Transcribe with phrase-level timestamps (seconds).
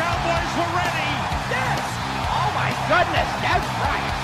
[0.00, 1.12] Cowboys were ready.
[1.52, 1.84] Yes!
[2.24, 4.16] Oh my goodness, Des Bryant!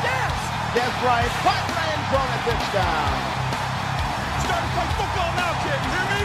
[0.00, 0.32] Yes!
[0.72, 3.12] Des Bryant, the end zone, a touchdown!
[4.40, 5.80] Starting to play football now, kid.
[5.84, 6.22] You hear me?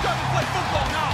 [0.00, 1.12] Starting to play football now.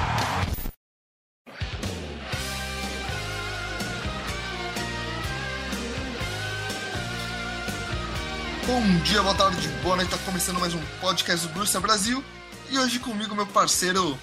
[8.68, 10.10] Bom dia, boa tarde, boa noite.
[10.10, 12.22] Tá começando mais um podcast do Bruxa Brasil.
[12.70, 14.16] E hoje comigo meu parceiro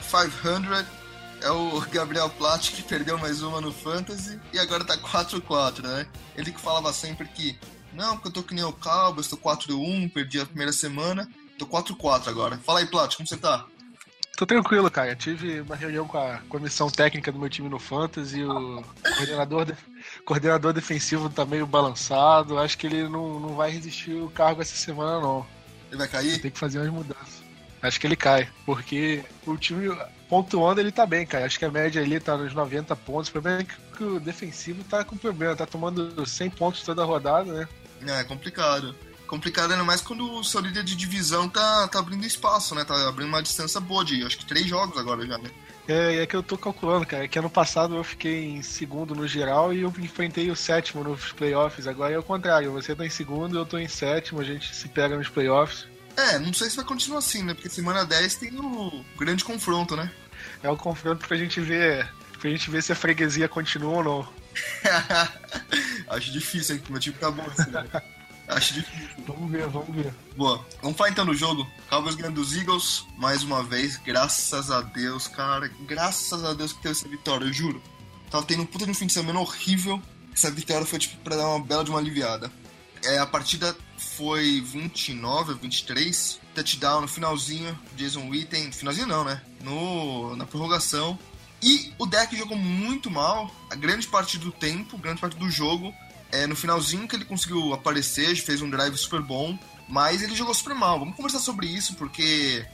[0.00, 1.03] 500
[1.44, 6.06] é o Gabriel Platt, que perdeu mais uma no Fantasy e agora tá 4-4, né?
[6.36, 7.56] Ele que falava sempre que
[7.92, 11.28] não, porque eu tô que nem o Cowboys, tô 4-1, perdi a primeira semana,
[11.58, 12.58] tô 4-4 agora.
[12.58, 13.64] Fala aí, Platt, como você tá?
[14.36, 15.14] Tô tranquilo, cara.
[15.14, 18.82] Tive uma reunião com a comissão técnica do meu time no Fantasy, o
[19.16, 19.76] coordenador, de-
[20.24, 22.58] coordenador defensivo tá meio balançado.
[22.58, 25.46] Acho que ele não, não vai resistir o cargo essa semana, não.
[25.88, 26.40] Ele vai cair?
[26.40, 27.44] Tem que fazer umas mudanças.
[27.80, 29.96] Acho que ele cai, porque o time
[30.28, 31.46] pontuando ele tá bem, cara.
[31.46, 33.28] Acho que a média ali tá nos 90 pontos.
[33.28, 33.64] O problema é
[33.96, 37.68] que o defensivo tá com problema, tá tomando 100 pontos toda a rodada, né?
[38.06, 38.94] É, é complicado.
[39.26, 42.84] Complicado ainda mais quando o seu líder de divisão tá, tá abrindo espaço, né?
[42.84, 45.50] Tá abrindo uma distância boa de acho que três jogos agora já, né?
[45.86, 49.28] É, é que eu tô calculando, cara, que ano passado eu fiquei em segundo no
[49.28, 51.86] geral e eu enfrentei o sétimo nos playoffs.
[51.86, 54.88] Agora é o contrário, você tá em segundo, eu tô em sétimo, a gente se
[54.88, 55.86] pega nos playoffs.
[56.16, 57.54] É, não sei se vai continuar assim, né?
[57.54, 60.10] Porque semana 10 tem o grande confronto, né?
[60.62, 62.08] É o confronto pra gente ver.
[62.40, 64.28] Pra gente ver se a freguesia continua ou não.
[66.08, 66.82] Acho difícil, hein?
[66.88, 67.84] Meu time tá bom assim, né?
[68.46, 69.08] Acho difícil.
[69.26, 70.14] Vamos ver, vamos ver.
[70.36, 70.64] Boa.
[70.82, 71.66] Vamos falar então do jogo.
[71.88, 73.96] Cowboys ganhando dos Eagles, mais uma vez.
[73.96, 75.70] Graças a Deus, cara.
[75.86, 77.82] Graças a Deus que teve essa vitória, eu juro.
[78.30, 80.00] Tava tendo um puta de um fim de semana horrível.
[80.34, 82.50] Essa vitória foi, tipo, pra dar uma bela de uma aliviada.
[83.04, 86.40] É, a partida foi 29 a 23.
[86.54, 87.78] Touchdown no finalzinho.
[87.96, 88.72] Jason Witten.
[88.72, 89.42] Finalzinho não, né?
[89.62, 91.18] No, na prorrogação.
[91.62, 93.50] E o deck jogou muito mal.
[93.70, 95.94] A grande parte do tempo, grande parte do jogo.
[96.32, 99.58] É, no finalzinho que ele conseguiu aparecer, fez um drive super bom.
[99.88, 100.98] Mas ele jogou super mal.
[100.98, 102.66] Vamos conversar sobre isso, porque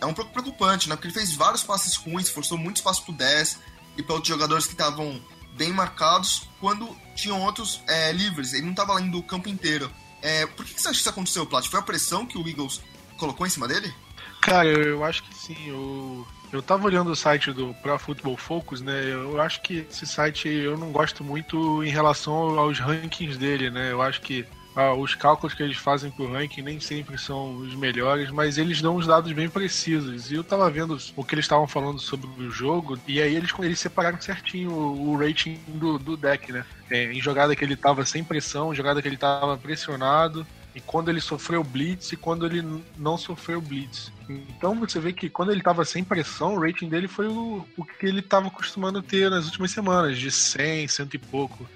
[0.00, 0.96] é um pouco preocupante, né?
[0.96, 3.58] Porque ele fez vários passes ruins, forçou muito espaço pro 10
[3.96, 5.20] e para outros jogadores que estavam
[5.56, 8.52] bem marcados quando tinham outros é, livres.
[8.52, 9.90] Ele não estava lá indo o campo inteiro.
[10.22, 11.66] É, por que, que você acha que isso aconteceu, Plat?
[11.68, 12.80] Foi a pressão que o Eagles
[13.16, 13.92] colocou em cima dele?
[14.40, 15.56] Cara, eu, acho que sim.
[15.66, 19.12] Eu, eu tava olhando o site do Pro Football Focus, né?
[19.12, 23.90] Eu acho que esse site eu não gosto muito em relação aos rankings dele, né?
[23.90, 27.74] Eu acho que ah, os cálculos que eles fazem pro ranking nem sempre são os
[27.74, 30.30] melhores, mas eles dão os dados bem precisos.
[30.30, 33.50] E eu tava vendo o que eles estavam falando sobre o jogo, e aí eles,
[33.58, 36.62] eles separaram certinho o, o rating do, do deck, né?
[36.90, 41.08] É, em jogada que ele tava sem pressão, jogada que ele tava pressionado, e quando
[41.08, 42.62] ele sofreu blitz e quando ele
[42.98, 44.12] não sofreu blitz.
[44.28, 47.82] Então você vê que quando ele tava sem pressão, o rating dele foi o, o
[47.82, 51.66] que ele tava acostumando ter nas últimas semanas, de 100, cento e pouco.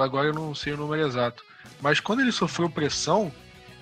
[0.00, 1.44] Agora eu não sei o número exato.
[1.80, 3.32] Mas quando ele sofreu pressão,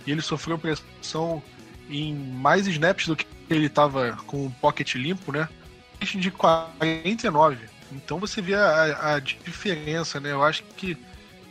[0.06, 1.42] e ele sofreu pressão
[1.88, 5.48] em mais snaps do que ele tava com o pocket limpo, né?
[6.00, 7.58] De 49.
[7.92, 10.32] Então você vê a, a diferença, né?
[10.32, 10.96] Eu acho que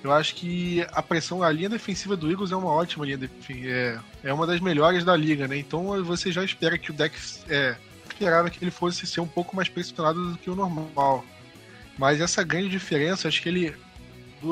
[0.03, 3.67] eu acho que a pressão, a linha defensiva do Eagles é uma ótima linha defensiva.
[3.67, 5.57] É, é uma das melhores da liga, né?
[5.57, 7.17] Então você já espera que o deck
[7.49, 7.75] é,
[8.07, 11.25] esperava que ele fosse ser um pouco mais pressionado do que o normal.
[11.97, 13.75] Mas essa grande diferença, acho que ele.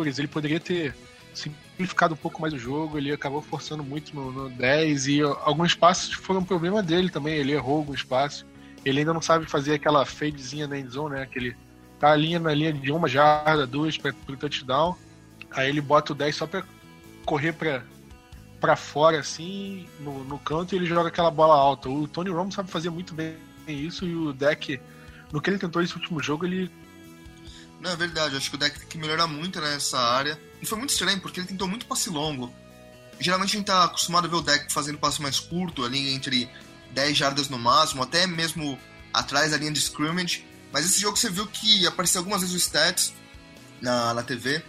[0.01, 0.95] Ele poderia ter
[1.33, 5.73] simplificado um pouco mais o jogo, ele acabou forçando muito no, no 10 e alguns
[5.73, 8.45] passos foram um problema dele também, ele errou alguns passos.
[8.85, 11.25] Ele ainda não sabe fazer aquela fadezinha na endzone, né?
[11.25, 11.55] Que ele
[11.99, 14.95] tá a linha na linha de uma jarda, duas para o touchdown.
[15.51, 16.63] Aí ele bota o 10 só pra
[17.25, 17.83] correr pra,
[18.59, 21.89] pra fora, assim, no, no canto, e ele joga aquela bola alta.
[21.89, 23.35] O Tony Romo sabe fazer muito bem
[23.67, 24.79] isso, e o deck,
[25.31, 26.69] no que ele tentou esse último jogo, ele.
[27.83, 28.37] Não, é verdade.
[28.37, 30.39] Acho que o deck tem que melhorar muito nessa área.
[30.61, 32.51] E foi muito estranho, porque ele tentou muito passe longo.
[33.19, 36.49] Geralmente a gente tá acostumado a ver o deck fazendo passe mais curto, ali entre
[36.91, 38.79] 10 jardas no máximo, até mesmo
[39.13, 40.45] atrás da linha de scrimmage.
[40.71, 43.13] Mas esse jogo você viu que apareceu algumas vezes o stats
[43.81, 44.63] na, na TV,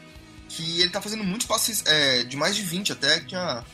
[0.49, 3.65] que ele tá fazendo muitos passes é, de mais de 20 até, tinha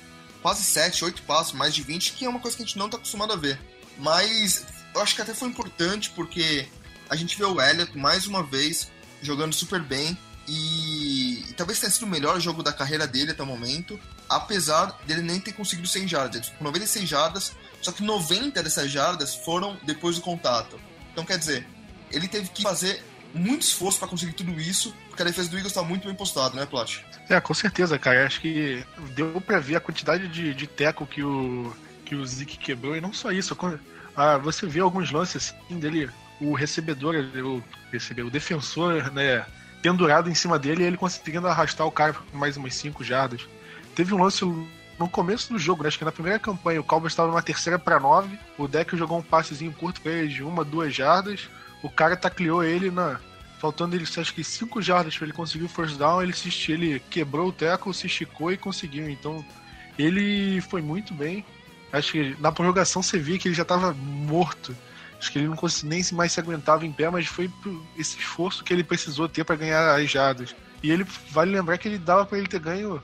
[0.42, 2.90] quase 7, 8 passos, mais de 20, que é uma coisa que a gente não
[2.90, 3.58] tá acostumado a ver.
[3.98, 6.68] Mas eu acho que até foi importante porque
[7.08, 8.90] a gente vê o Elliott mais uma vez
[9.22, 10.16] jogando super bem.
[10.48, 14.98] E, e, talvez tenha sido o melhor jogo da carreira dele até o momento, apesar
[15.06, 16.48] dele nem ter conseguido 100 jardas.
[16.58, 20.80] Com 96 jardas, só que 90 dessas jardas foram depois do contato.
[21.12, 21.66] Então, quer dizer,
[22.10, 23.02] ele teve que fazer
[23.32, 26.56] muito esforço para conseguir tudo isso, porque a defesa do Eagles está muito bem postada,
[26.56, 26.98] né, Plat?
[27.28, 28.26] É, com certeza, cara.
[28.26, 28.84] Acho que
[29.14, 31.72] deu para ver a quantidade de, de teco que o,
[32.04, 33.56] que o Zeke quebrou, e não só isso.
[34.16, 36.10] Ah, você vê alguns lances assim, dele,
[36.40, 39.44] o recebedor, o, recebeu, o defensor, né,
[39.82, 43.46] pendurado em cima dele e ele conseguindo arrastar o cara mais umas 5 jardas.
[43.94, 47.12] Teve um lance no começo do jogo, né, acho que na primeira campanha, o Cowboys
[47.12, 50.64] estava numa terceira para 9, o Deck jogou um passezinho curto para ele de uma,
[50.64, 51.48] duas jardas,
[51.82, 53.18] o cara tacleou ele na.
[53.58, 56.98] Faltando ele, acho que 5 jardas para ele conseguir o first down, ele, se, ele
[57.10, 59.10] quebrou o teco, se esticou e conseguiu.
[59.10, 59.44] Então,
[59.98, 61.44] ele foi muito bem.
[61.92, 64.74] Acho que na prorrogação você via que ele já estava morto.
[65.20, 67.50] Acho que ele não conseguia nem mais se aguentava em pé, mas foi
[67.96, 70.56] esse esforço que ele precisou ter para ganhar as jardas.
[70.82, 73.02] E ele vale lembrar que ele dava para ele ter ganho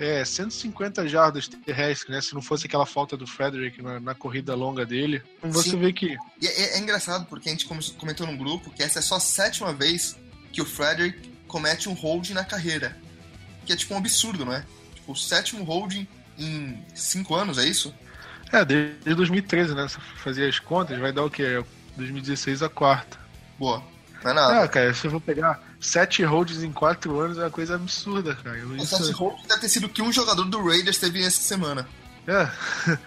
[0.00, 2.20] é, 150 jardas terrestres, né?
[2.22, 5.22] Se não fosse aquela falta do Frederick na, na corrida longa dele.
[5.42, 5.78] Você Sim.
[5.78, 6.16] vê que.
[6.40, 7.66] E é, é, engraçado porque a gente
[7.98, 10.16] comentou no grupo que essa é só a sétima vez
[10.50, 12.96] que o Frederick comete um holding na carreira.
[13.66, 14.64] Que é tipo um absurdo, não é?
[14.94, 17.94] Tipo, o sétimo holding em cinco anos, é isso?
[18.52, 19.88] É, desde 2013, né?
[19.88, 21.62] Se fazer as contas, vai dar o quê?
[21.96, 23.18] 2016 a quarta.
[23.58, 23.82] Boa.
[24.22, 24.62] Não é nada.
[24.62, 28.34] Ah, cara, se eu vou pegar sete holds em quatro anos é uma coisa absurda,
[28.34, 28.58] cara.
[28.76, 28.96] Isso...
[28.96, 31.88] Sete holds deve ter sido o que um jogador do Raiders teve essa semana.
[32.26, 32.48] É.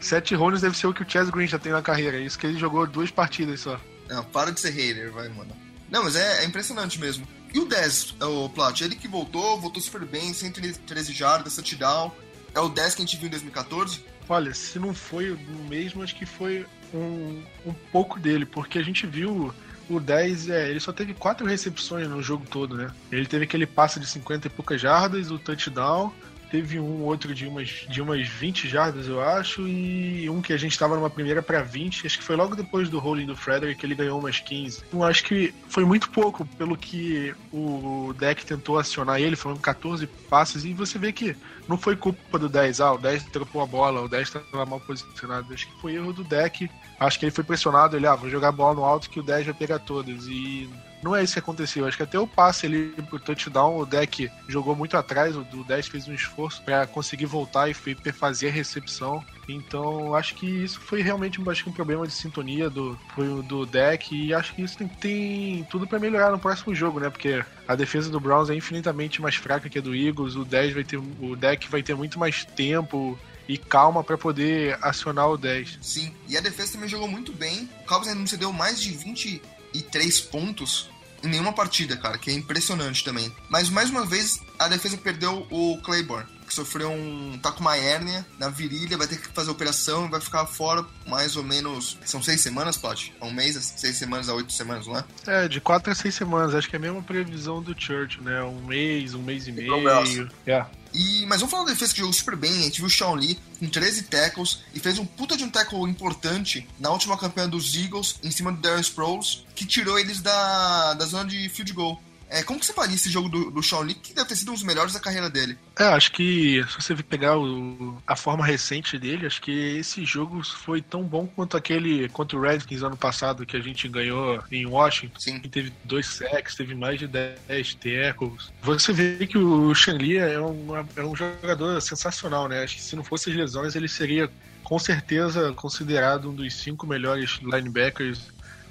[0.00, 2.18] sete holds deve ser o que o Chaz Green já tem na carreira.
[2.18, 3.80] Isso que ele jogou duas partidas só.
[4.08, 5.56] Não, para de ser hater, vai, mano.
[5.90, 7.26] Não, mas é, é impressionante mesmo.
[7.52, 12.12] E o 10, o Plat, ele que voltou, voltou super bem, 113 jardas, touchdown.
[12.54, 14.04] É o 10 que a gente viu em 2014.
[14.28, 15.38] Olha, se não foi o
[15.68, 19.52] mesmo, acho que foi um, um pouco dele, porque a gente viu
[19.88, 22.90] o 10, é, ele só teve quatro recepções no jogo todo, né?
[23.10, 26.12] Ele teve aquele passe de 50 e poucas jardas, o touchdown,
[26.50, 30.56] teve um outro de umas, de umas 20 jardas, eu acho, e um que a
[30.56, 33.84] gente estava numa primeira para 20, acho que foi logo depois do rolling do Frederick,
[33.84, 34.84] ele ganhou umas 15.
[34.88, 40.06] Então acho que foi muito pouco pelo que o deck tentou acionar ele, foram 14
[40.28, 41.36] passes, e você vê que
[41.68, 44.80] não foi culpa do 10, ah, o 10 trocou a bola, o 10 estava mal
[44.80, 46.68] posicionado, acho que foi erro do deck,
[46.98, 49.22] acho que ele foi pressionado, ele, ah, vou jogar a bola no alto que o
[49.22, 50.68] 10 vai pegar todas, e
[51.02, 51.86] não é isso que aconteceu.
[51.86, 55.64] Acho que até o passe ali pro touchdown, o deck jogou muito atrás, o do
[55.64, 59.24] 10 fez um esforço para conseguir voltar e fazer a recepção.
[59.48, 62.98] Então, acho que isso foi realmente acho que um problema de sintonia do,
[63.46, 67.08] do deck e acho que isso tem, tem tudo para melhorar no próximo jogo, né?
[67.08, 70.74] Porque a defesa do Browns é infinitamente mais fraca que a do Eagles, o 10
[70.74, 73.18] vai ter o deck vai ter muito mais tempo
[73.48, 75.78] e calma para poder acionar o 10.
[75.80, 77.68] Sim, e a defesa também jogou muito bem.
[77.82, 79.40] O Cowboys ainda não cedeu mais de 20
[79.72, 80.90] e três pontos
[81.22, 83.32] em nenhuma partida, cara, que é impressionante também.
[83.48, 87.38] Mas mais uma vez a defesa perdeu o Claiborne, que sofreu um.
[87.42, 90.84] tá com uma hérnia na virilha, vai ter que fazer operação e vai ficar fora
[91.06, 91.98] mais ou menos.
[92.04, 93.14] São seis semanas, Plot?
[93.20, 95.04] Um mês, seis semanas a oito semanas, não é?
[95.26, 98.42] É, de quatro a seis semanas, acho que é a mesma previsão do Church, né?
[98.42, 100.28] Um mês, um mês e meio.
[100.46, 100.64] É.
[100.92, 102.50] E, mas vamos falar da defesa que jogou super bem.
[102.50, 105.50] A gente viu o Sean Lee com 13 tackles e fez um puta de um
[105.50, 110.20] tackle importante na última campanha dos Eagles em cima do Darren Sproles, que tirou eles
[110.20, 112.02] da, da zona de field goal.
[112.30, 114.50] É, como que você faria esse jogo do, do Sean Lee, que deve ter sido
[114.50, 115.56] um dos melhores da carreira dele?
[115.78, 120.44] É, acho que se você pegar o, a forma recente dele, acho que esse jogo
[120.44, 124.66] foi tão bom quanto aquele contra o Redskins ano passado, que a gente ganhou em
[124.66, 125.18] Washington.
[125.18, 125.40] Sim.
[125.40, 128.52] Que teve dois sacks, teve mais de 10 tackles.
[128.62, 132.62] Você vê que o Sean Lee é um, é um jogador sensacional, né?
[132.62, 134.30] Acho que se não fosse as lesões, ele seria
[134.62, 138.20] com certeza considerado um dos cinco melhores linebackers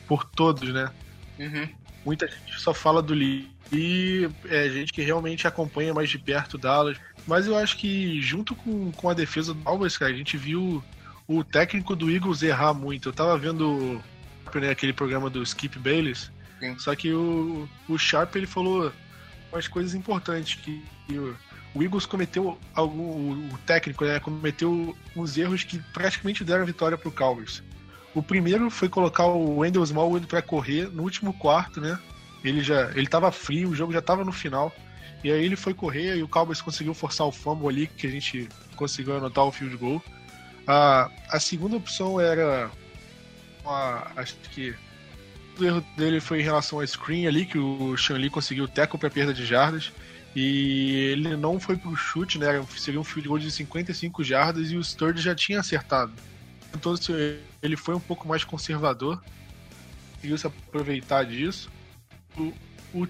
[0.08, 0.92] por todos, né?
[1.40, 6.18] Uhum muita gente só fala do Lee e é gente que realmente acompanha mais de
[6.18, 6.98] perto o Dallas.
[7.28, 10.82] Mas eu acho que junto com, com a defesa do Cowboys, cara, a gente viu
[11.28, 13.10] o técnico do Eagles errar muito.
[13.10, 14.02] Eu tava vendo
[14.56, 16.80] né, aquele programa do Skip Bayless, Sim.
[16.80, 18.90] só que o, o Sharp ele falou
[19.52, 21.36] umas coisas importantes que, que o,
[21.76, 26.98] o Eagles cometeu algum o técnico né, cometeu uns erros que praticamente deram a vitória
[26.98, 27.62] pro Cowboys.
[28.18, 32.00] O primeiro foi colocar o Wendell Smallwood para correr no último quarto, né?
[32.44, 34.74] Ele já ele tava frio, o jogo já tava no final.
[35.24, 38.10] E aí ele foi correr e o Cowboys conseguiu forçar o fumble ali, que a
[38.10, 40.04] gente conseguiu anotar o field goal.
[40.66, 42.72] A, a segunda opção era.
[43.64, 44.74] Uma, acho que
[45.60, 48.98] o erro dele foi em relação ao screen ali, que o Sean Lee conseguiu teco
[48.98, 49.92] para perda de jardas.
[50.36, 52.66] E ele não foi pro chute, né?
[52.76, 56.14] Seria um field goal de 55 jardas e o Sturge já tinha acertado.
[56.76, 56.96] Então
[57.62, 59.22] ele foi um pouco mais conservador,
[60.16, 61.72] conseguiu se aproveitar disso.
[62.38, 62.54] O,
[62.94, 63.08] o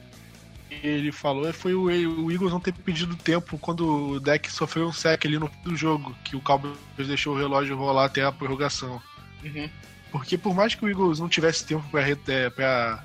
[0.70, 4.94] ele falou foi o, o Eagles não ter pedido tempo quando o deck sofreu um
[4.94, 9.02] sec ali no do jogo, que o Cowboys deixou o relógio rolar até a prorrogação.
[9.44, 9.70] Uhum.
[10.12, 13.04] Porque por mais que o Eagles não tivesse tempo pra, é, pra,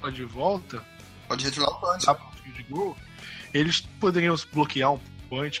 [0.00, 0.82] pra de volta,
[1.26, 2.06] pode retirar o punch.
[2.56, 2.96] De gol,
[3.54, 5.00] eles poderiam bloquear um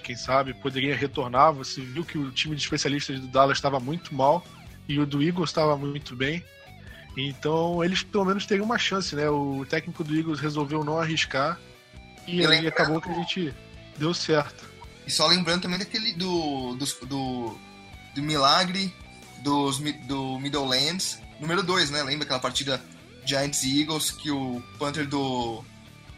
[0.02, 1.52] quem sabe, poderiam retornar.
[1.52, 4.44] Você viu que o time de especialistas do Dallas estava muito mal
[4.88, 6.42] e o do Eagles estava muito bem.
[7.16, 9.28] Então eles pelo menos teriam uma chance, né?
[9.28, 11.58] O técnico do Eagles resolveu não arriscar
[12.26, 13.54] e aí acabou que a gente
[13.96, 14.68] deu certo.
[15.06, 17.58] E só lembrando também daquele do, do, do,
[18.14, 18.92] do milagre
[19.42, 22.02] dos, do Middlelands, número 2, né?
[22.02, 22.80] Lembra aquela partida
[23.24, 25.64] Giants e Eagles que o punter do,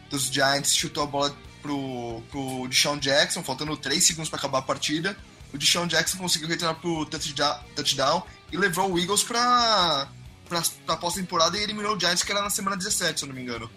[0.09, 4.63] dos Giants chutou a bola pro, pro Deshaun Jackson, faltando 3 segundos para acabar a
[4.63, 5.17] partida.
[5.53, 10.07] O Deshaun Jackson conseguiu retornar pro touchdown e levou o Eagles para
[10.47, 13.35] pra, pra pós-temporada e eliminou o Giants, que era na semana 17, se eu não
[13.35, 13.69] me engano.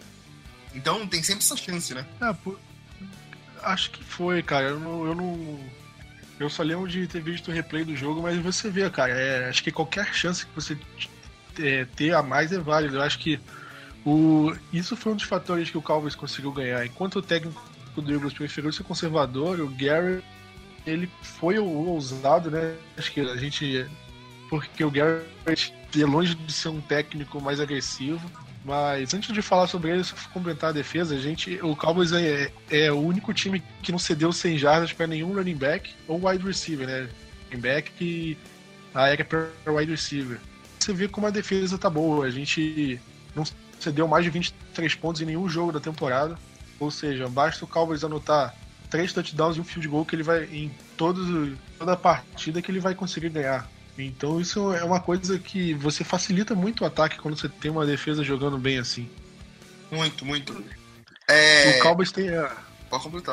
[0.73, 2.05] Então tem sempre essa chance, né?
[2.21, 2.59] É, por...
[3.63, 4.67] Acho que foi, cara.
[4.67, 5.59] Eu não, eu não.
[6.37, 9.13] Eu só lembro de ter visto o replay do jogo, mas você vê, cara.
[9.13, 10.77] É, acho que qualquer chance que você
[11.59, 12.97] é, ter a mais é válido.
[12.97, 13.39] Eu acho que
[14.05, 16.85] o, isso foi um dos fatores que o Cowboys conseguiu ganhar.
[16.85, 17.61] Enquanto o técnico
[18.01, 20.23] do Eagles preferiu ser conservador, o Gary
[20.85, 22.75] ele foi o ousado, né?
[22.97, 23.85] Acho que a gente.
[24.49, 28.29] Porque o Garrett é longe de ser um técnico mais agressivo.
[28.63, 32.51] Mas antes de falar sobre ele, só complementar a defesa, a gente, o Cowboys é,
[32.71, 36.43] é o único time que não cedeu 100 jardas para nenhum running back ou wide
[36.43, 37.07] receiver, né?
[37.49, 38.35] Running back e
[38.93, 40.39] a área para wide receiver.
[40.79, 42.25] Você vê como a defesa tá boa.
[42.25, 42.99] A gente
[43.35, 43.43] não
[43.79, 46.35] cedeu mais de 23 pontos em nenhum jogo da temporada.
[46.79, 48.55] Ou seja, basta o Cowboys anotar
[48.89, 52.71] três touchdowns e um field goal que ele vai em todos, toda a partida que
[52.71, 53.69] ele vai conseguir ganhar.
[53.97, 57.85] Então isso é uma coisa que você facilita muito o ataque quando você tem uma
[57.85, 59.09] defesa jogando bem assim.
[59.91, 60.63] Muito, muito.
[61.27, 61.77] É...
[61.77, 62.55] O Cowboys tem a,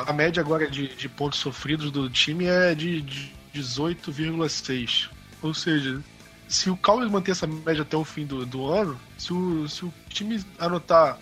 [0.05, 5.09] a média agora de, de pontos sofridos do time é de, de 18,6.
[5.41, 6.01] Ou seja,
[6.47, 9.83] se o Cowboys manter essa média até o fim do, do ano, se o, se
[9.83, 11.17] o time anotar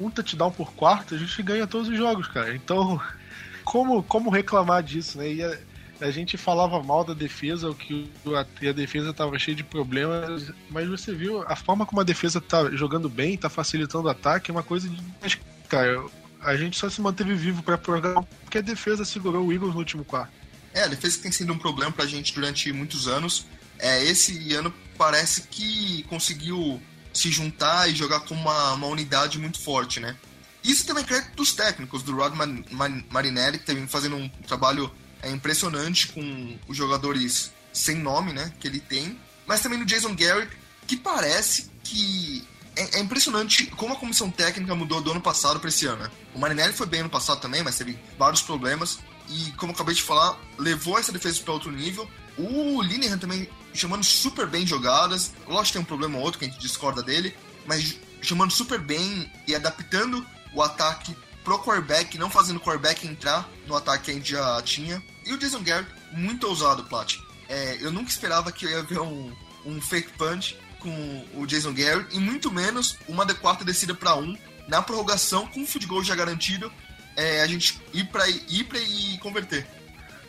[0.00, 2.54] um touchdown por quarto, a gente ganha todos os jogos, cara.
[2.54, 3.00] Então,
[3.64, 5.32] como, como reclamar disso, né?
[5.32, 5.58] E a,
[6.00, 10.50] a gente falava mal da defesa, o que a, a defesa estava cheia de problemas,
[10.68, 14.50] mas você viu a forma como a defesa tá jogando bem, tá facilitando o ataque,
[14.50, 15.40] é uma coisa de.
[15.68, 16.04] Cara,
[16.40, 19.78] a gente só se manteve vivo para programar porque a defesa segurou o Eagles no
[19.78, 20.32] último quarto.
[20.74, 23.46] É, a defesa tem sido um problema pra gente durante muitos anos.
[23.78, 26.80] É, esse ano parece que conseguiu
[27.12, 30.16] se juntar e jogar com uma, uma unidade muito forte, né?
[30.64, 32.34] Isso também é crédito dos técnicos, do Rod
[33.10, 34.90] Marinelli, que tem fazendo um trabalho
[35.20, 40.14] é, impressionante com os jogadores sem nome, né, que ele tem, mas também do Jason
[40.14, 40.54] Garrett,
[40.86, 45.68] que parece que é, é, impressionante como a comissão técnica mudou do ano passado para
[45.68, 46.02] esse ano.
[46.02, 46.10] Né?
[46.34, 48.98] O Marinelli foi bem ano passado também, mas teve vários problemas
[49.28, 52.08] e, como acabei de falar, levou essa defesa para outro nível.
[52.36, 55.32] O Linehan também chamando super bem jogadas.
[55.46, 57.34] Lógico que tem um problema ou outro que a gente discorda dele,
[57.66, 60.24] mas chamando super bem e adaptando
[60.54, 64.62] o ataque pro quarterback, não fazendo o quarterback entrar no ataque que a gente já
[64.62, 65.02] tinha.
[65.24, 67.16] E o Jason Garrett, muito ousado, Plat.
[67.48, 69.32] É, eu nunca esperava que eu ia ver um,
[69.64, 74.16] um fake punch com o Jason Garrett, e muito menos uma de quarta descida para
[74.16, 74.36] um
[74.68, 76.72] na prorrogação com o field goal já garantido,
[77.16, 79.66] é, a gente ir para ir pra e converter.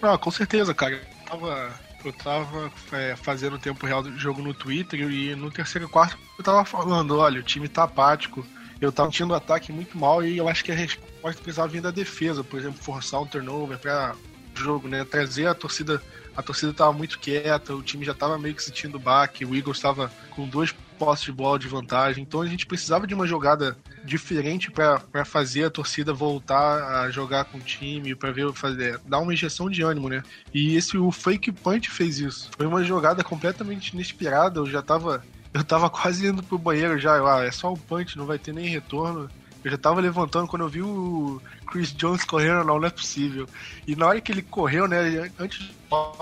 [0.01, 0.95] Ah, com certeza, cara.
[0.95, 5.49] Eu tava, eu tava é, fazendo o tempo real do jogo no Twitter e no
[5.51, 8.45] terceiro quarto eu tava falando, olha, o time tá apático,
[8.81, 11.81] eu tava sentindo o ataque muito mal e eu acho que a resposta precisava vir
[11.81, 14.15] da defesa, por exemplo, forçar um turnover para
[14.55, 15.03] jogo, né?
[15.05, 16.01] Trazer a torcida.
[16.35, 19.77] A torcida estava muito quieta, o time já estava meio que sentindo baque, o Eagles
[19.77, 20.71] estava com dois
[21.03, 25.65] postes de bola de vantagem, então a gente precisava de uma jogada diferente para fazer
[25.65, 29.81] a torcida voltar a jogar com o time, para ver fazer dar uma injeção de
[29.81, 30.23] ânimo, né?
[30.53, 32.49] E esse o fake punch fez isso.
[32.55, 37.17] Foi uma jogada completamente inesperada, eu já estava eu tava quase indo pro banheiro já,
[37.17, 39.29] eu, ah, é só um punch, não vai ter nem retorno.
[39.63, 43.47] Eu já tava levantando quando eu vi o Chris Jones correndo, não, não é possível.
[43.87, 45.71] E na hora que ele correu, né, antes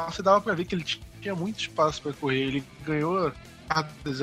[0.07, 0.85] você dava pra ver que ele
[1.19, 2.41] tinha muito espaço para correr.
[2.41, 3.31] Ele ganhou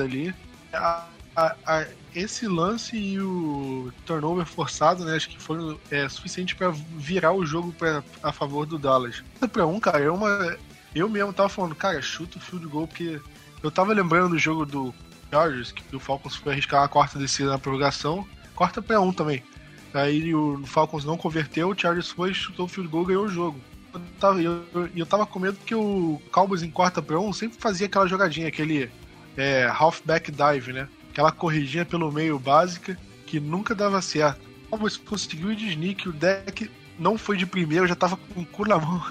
[0.01, 0.33] ali.
[0.73, 6.71] A, a, esse lance e o turnover forçado, né, acho que foram é, suficiente para
[6.71, 9.23] virar o jogo pra, a favor do Dallas.
[9.51, 10.57] Para um, cara, é uma,
[10.93, 13.21] eu mesmo tava falando, cara, chuta o field goal, porque
[13.63, 14.93] eu tava lembrando do jogo do
[15.31, 18.27] Chargers, que o Falcons foi arriscar a quarta descida na prorrogação
[18.59, 19.41] quarta para um também.
[19.93, 23.29] Aí o Falcons não converteu, o Chargers foi, chutou o field goal e ganhou o
[23.29, 23.57] jogo.
[23.93, 27.57] Eu tava, eu, eu tava com medo que o Cowboys em quarta para um sempre
[27.57, 28.91] fazia aquela jogadinha, aquele
[29.37, 30.87] é, halfback dive, né?
[31.11, 34.41] Aquela corridinha pelo meio básica que nunca dava certo.
[34.69, 38.45] Cowboys conseguiu ir de sneak, o deck não foi de primeiro, já tava com o
[38.45, 39.03] cu na mão.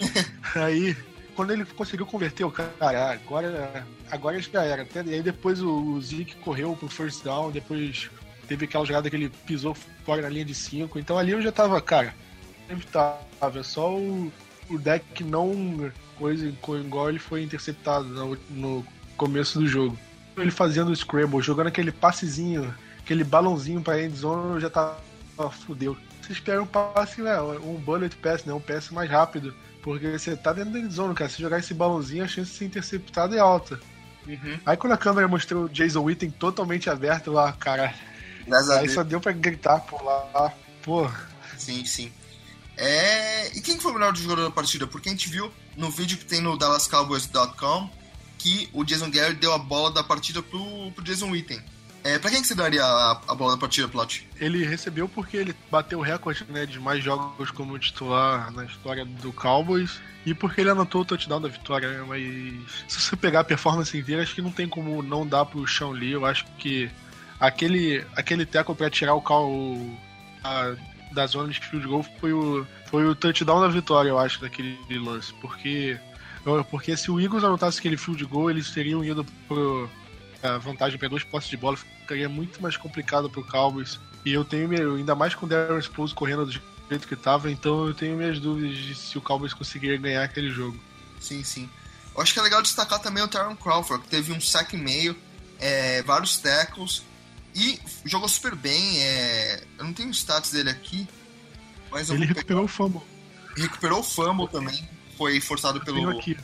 [0.54, 0.96] Aí,
[1.34, 4.86] quando ele conseguiu converter o cara, ah, agora, agora já era.
[5.06, 8.10] E aí depois o, o Zeke correu pro first down, depois
[8.46, 9.74] teve aquela jogada que ele pisou
[10.04, 10.98] fora na linha de 5.
[10.98, 12.14] Então ali eu já tava, cara,
[12.68, 13.60] inevitável.
[13.60, 14.32] É só o,
[14.68, 18.86] o deck não coisa igual ele foi interceptado no, no
[19.22, 19.96] começo do jogo.
[20.36, 24.98] Ele fazendo o scramble, jogando aquele passezinho, aquele balãozinho pra endzone, já tava,
[25.64, 25.96] fudeu.
[26.20, 29.54] Você espera um passe, né, um bullet pass, né, um pass mais rápido.
[29.80, 31.30] Porque você tá dentro da endzone, cara.
[31.30, 33.78] Se jogar esse balãozinho, a chance de ser interceptado é alta.
[34.26, 34.58] Uhum.
[34.66, 37.94] Aí quando a câmera mostrou o Jason Witten totalmente aberto lá, cara.
[38.78, 40.52] aí só deu pra gritar por lá.
[40.82, 41.08] Pô.
[41.56, 42.12] Sim, sim.
[42.76, 43.56] É...
[43.56, 44.86] E quem foi o melhor jogador da partida?
[44.86, 48.01] Porque a gente viu no vídeo que tem no DallasCowboys.com
[48.42, 51.62] que o Jason Garrett deu a bola da partida pro, pro Jason Witten.
[52.04, 54.28] É, pra quem que você daria a, a bola da partida, Plot?
[54.40, 59.04] Ele recebeu porque ele bateu o recorde né, de mais jogos como titular na história
[59.04, 61.88] do Cowboys e porque ele anotou o touchdown da vitória.
[61.88, 62.04] Né?
[62.06, 65.66] Mas se você pegar a performance inteira, acho que não tem como não dar pro
[65.68, 66.10] Sean Lee.
[66.10, 66.90] Eu acho que
[67.38, 69.78] aquele, aquele teco para tirar o cal
[71.12, 74.76] da zona de field goal foi o, foi o touchdown da vitória, eu acho, daquele
[74.98, 75.32] lance.
[75.34, 75.96] Porque,
[76.70, 79.88] porque se o Eagles anotasse aquele field goal, eles teriam ido pro
[80.42, 84.00] a vantagem para dois postes de bola ficaria muito mais complicado pro Cowboys.
[84.24, 86.52] E eu tenho, ainda mais com o Darren Sproles correndo do
[86.90, 90.50] jeito que tava, então eu tenho minhas dúvidas de se o Cowboys conseguiria ganhar aquele
[90.50, 90.78] jogo.
[91.20, 91.70] Sim, sim.
[92.14, 94.78] Eu acho que é legal destacar também o Tyron Crawford, que teve um sack e
[94.78, 95.16] meio,
[95.58, 97.02] é, vários tackles
[97.54, 99.00] e jogou super bem.
[99.00, 99.62] É...
[99.78, 101.06] Eu não tenho os status dele aqui,
[101.90, 102.60] mas ele recuperou pegar...
[102.62, 103.02] o fumble.
[103.56, 104.88] Recuperou o fumble também.
[105.16, 106.08] Foi forçado pelo.
[106.10, 106.36] Aqui.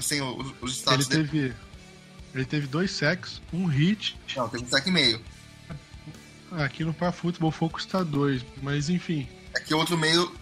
[0.00, 1.28] Sem os, status ele dele.
[1.28, 1.54] Teve
[2.34, 4.16] ele teve dois sacks, um hit.
[4.36, 5.20] Não, teve um sack e meio.
[6.52, 9.28] Aqui no Par Football Focus tá dois, mas enfim.
[9.54, 10.32] Aqui o outro meio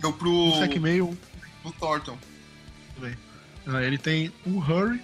[0.00, 0.30] deu pro.
[0.30, 1.16] Um sack e meio.
[1.62, 2.18] Pro Thornton.
[2.98, 3.16] Bem.
[3.66, 5.00] Ah, ele tem um hurry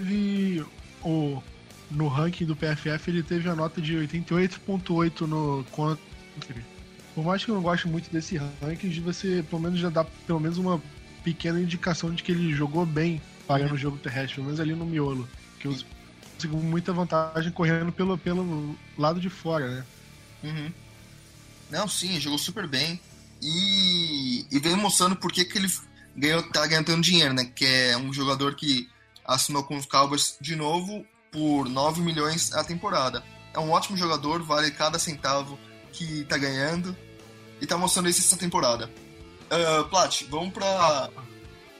[0.00, 0.64] e
[1.02, 1.42] o,
[1.90, 6.64] no ranking do PFF ele teve a nota de 88.8 no country.
[7.14, 10.40] Por mais que eu não goste muito desse ranking, você pelo menos já dá pelo
[10.40, 10.80] menos uma
[11.24, 14.86] pequena indicação de que ele jogou bem para no jogo terrestre, pelo menos ali no
[14.86, 15.28] miolo
[15.60, 15.76] que eu
[16.34, 19.84] consigo muita vantagem correndo pelo, pelo lado de fora, né?
[20.42, 20.72] Uhum.
[21.70, 22.98] Não, sim, jogou super bem.
[23.42, 25.68] E, e veio mostrando por que, ele
[26.16, 27.44] ganhou, tá ganhando dinheiro, né?
[27.44, 28.88] Que é um jogador que
[29.24, 33.22] assinou com os Cowboys de novo por 9 milhões a temporada.
[33.52, 35.58] É um ótimo jogador, vale cada centavo
[35.92, 36.96] que tá ganhando.
[37.60, 38.90] E tá mostrando isso essa temporada.
[39.50, 41.10] Uh, Plat, vamos pra.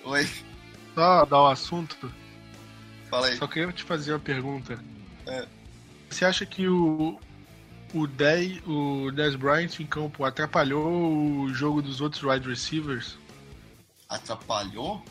[0.04, 0.28] Oi.
[0.94, 2.12] Só dar o assunto.
[3.08, 3.36] Fala aí.
[3.36, 4.78] Só queria te fazer uma pergunta.
[5.26, 5.46] É.
[6.08, 7.18] Você acha que o,
[7.94, 13.16] o Dez, o Dez Bryant em campo atrapalhou o jogo dos outros wide receivers?
[14.08, 15.02] Atrapalhou?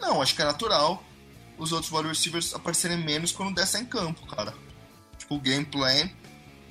[0.00, 1.02] Não, acho que é natural
[1.60, 4.54] os outros wide receivers aparecerem menos quando o em campo, cara.
[5.18, 6.08] Tipo, o game plan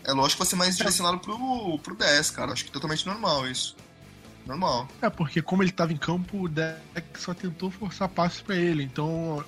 [0.10, 2.52] é lógico que vai ser mais direcionado pro, pro 10, cara.
[2.52, 3.76] Acho que é totalmente normal isso.
[4.46, 4.88] Normal.
[5.02, 8.84] É, porque como ele tava em campo, o deck só tentou forçar passes para ele.
[8.84, 9.44] Então,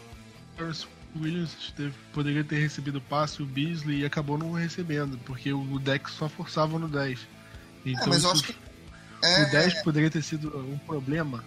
[0.56, 0.86] Terrence
[1.20, 6.10] Williams teve, poderia ter recebido passe, o Beasley, e acabou não recebendo, porque o deck
[6.12, 7.20] só forçava no 10.
[7.86, 8.56] Então, é, mas eu acho que.
[9.24, 9.44] É...
[9.44, 11.44] O 10 poderia ter sido um problema?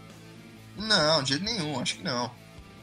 [0.76, 2.30] Não, de jeito nenhum, acho que não.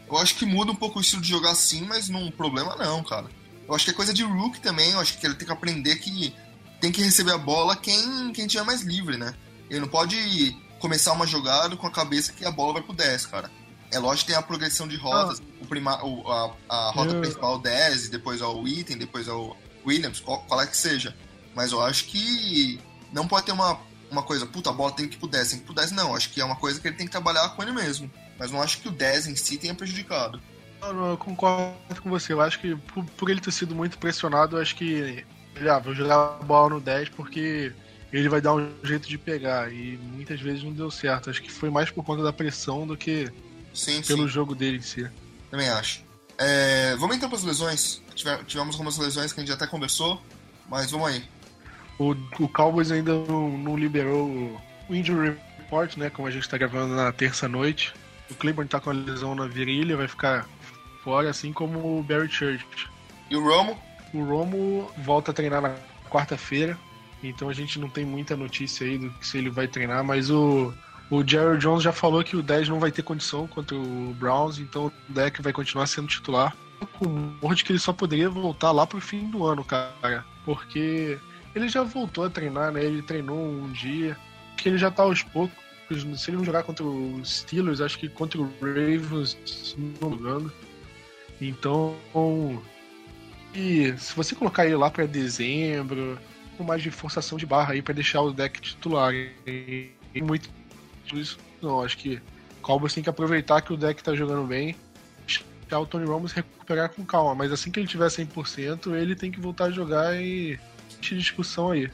[0.08, 3.04] Eu acho que muda um pouco o estilo de jogar assim, mas não problema não,
[3.04, 3.28] cara.
[3.72, 5.96] Eu acho que é coisa de Rook também, eu acho que ele tem que aprender
[5.96, 6.36] que
[6.82, 9.34] tem que receber a bola quem, quem tiver mais livre, né?
[9.70, 13.28] Ele não pode começar uma jogada com a cabeça que a bola vai pro 10,
[13.28, 13.50] cara.
[13.90, 15.64] É lógico que tem a progressão de rotas, ah.
[15.64, 17.22] o prima, o, a, a rota eu...
[17.22, 19.56] principal 10, depois ao item, depois ao
[19.86, 21.16] Williams, qual, qual, é que seja.
[21.56, 22.78] Mas eu acho que
[23.14, 23.80] não pode ter uma,
[24.12, 25.92] uma coisa, puta, a bola tem que ir pro 10, tem que ir pro 10,
[25.92, 26.14] não.
[26.14, 28.12] Acho que é uma coisa que ele tem que trabalhar com ele mesmo.
[28.38, 30.42] Mas não acho que o 10 em si tenha prejudicado.
[30.82, 32.34] Eu concordo com você.
[32.34, 35.26] Eu acho que por, por ele ter sido muito pressionado, eu acho que.
[35.70, 37.72] Ah, vou jogar a bola no 10 porque
[38.12, 39.72] ele vai dar um jeito de pegar.
[39.72, 41.30] E muitas vezes não deu certo.
[41.30, 43.32] Acho que foi mais por conta da pressão do que
[43.74, 44.30] Sim, pelo sim.
[44.30, 45.10] jogo dele em si.
[45.50, 46.04] Também acho.
[46.38, 48.02] É, vamos então para as lesões.
[48.48, 50.22] Tivemos algumas lesões que a gente até conversou,
[50.70, 51.24] mas vamos aí.
[52.00, 56.10] O, o Cowboys ainda não, não liberou o injury report, né?
[56.10, 57.94] Como a gente está gravando na terça noite.
[58.30, 60.48] O Claiborne está com a lesão na virilha, vai ficar
[61.04, 62.66] fora, assim como o Barry Church.
[63.30, 63.78] E o Romo?
[64.14, 65.76] O Romo volta a treinar na
[66.10, 66.78] quarta-feira,
[67.24, 70.30] então a gente não tem muita notícia aí do que se ele vai treinar, mas
[70.30, 70.74] o
[71.12, 74.60] o Jerry Jones já falou que o 10 não vai ter condição contra o Browns,
[74.60, 76.56] então o deck vai continuar sendo titular.
[76.98, 80.24] Com rumor de que ele só poderia voltar lá pro fim do ano, cara.
[80.46, 81.20] Porque
[81.54, 82.82] ele já voltou a treinar, né?
[82.82, 84.18] Ele treinou um dia.
[84.56, 85.54] Que ele já tá aos poucos.
[86.16, 90.54] Se ele não jogar contra os Steelers, acho que contra o Ravens não jogando.
[91.42, 91.98] Então.
[93.54, 96.18] E se você colocar ele lá para dezembro,
[96.58, 99.14] com mais de forçação de barra aí para deixar o deck titular.
[99.14, 100.50] E muito
[101.14, 101.38] isso.
[101.62, 104.76] Não, acho que o Cowboys tem que aproveitar que o deck tá jogando bem.
[105.26, 107.36] Deixar o Tony Ramos recuperar com calma.
[107.36, 110.60] Mas assim que ele tiver 100%, ele tem que voltar a jogar e
[111.02, 111.92] discussão aí.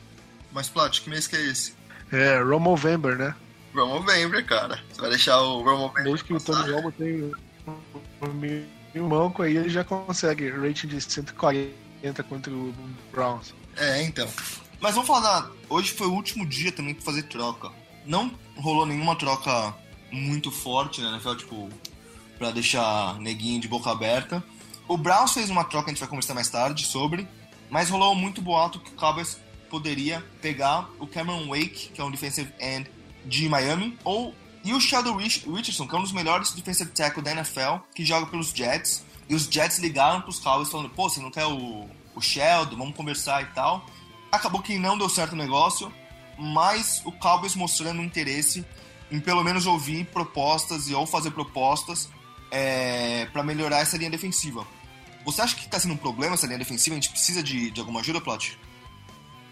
[0.52, 1.76] Mas, Plat, que mês que é esse?
[2.12, 3.36] É, Romovember, né?
[3.74, 4.80] Romovember, cara.
[4.92, 7.32] Você vai deixar o Romovember Desde que o Tony Romo tem
[9.00, 12.74] um manco aí, ele já consegue rating de 140 contra o
[13.12, 13.54] Browns.
[13.76, 14.28] É, então.
[14.80, 15.52] Mas vamos falar, da...
[15.70, 17.72] hoje foi o último dia também pra fazer troca.
[18.06, 19.74] Não rolou nenhuma troca
[20.12, 21.70] muito forte na NFL, tipo,
[22.38, 24.44] pra deixar neguinho de boca aberta.
[24.88, 27.28] O Browns fez uma troca, a gente vai conversar mais tarde sobre,
[27.70, 29.38] mas rolou muito boato que o Cowboys
[29.70, 32.90] poderia pegar o Cameron Wake, que é um defensive end
[33.26, 34.34] de Miami, ou
[34.68, 38.26] e o Sheldon Richardson, que é um dos melhores defensive tackle da NFL, que joga
[38.26, 39.06] pelos Jets.
[39.30, 42.94] E os Jets ligaram pros Cowboys falando, pô, você não quer o, o Sheldon, vamos
[42.94, 43.86] conversar e tal.
[44.30, 45.90] Acabou que não deu certo o negócio,
[46.38, 48.66] mas o Cowboys mostrando interesse
[49.10, 52.10] em pelo menos ouvir propostas e ou fazer propostas
[52.52, 54.68] é, para melhorar essa linha defensiva.
[55.24, 56.94] Você acha que está sendo um problema essa linha defensiva?
[56.94, 58.60] A gente precisa de, de alguma ajuda, Plot?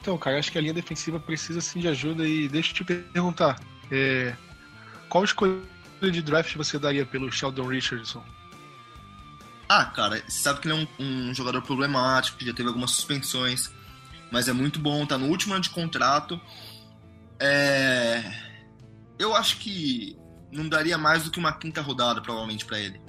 [0.01, 2.83] Então, cara, acho que a linha defensiva precisa sim de ajuda e deixa eu te
[2.83, 3.61] perguntar.
[3.89, 4.35] É,
[5.09, 5.61] qual escolha
[6.01, 8.23] de draft você daria pelo Sheldon Richardson?
[9.67, 12.91] Ah, cara, você sabe que ele é um, um, jogador problemático, que já teve algumas
[12.91, 13.71] suspensões,
[14.31, 16.39] mas é muito bom, tá no último ano de contrato.
[17.39, 18.23] É...
[19.17, 20.17] Eu acho que
[20.51, 23.01] não daria mais do que uma quinta rodada, provavelmente, para ele.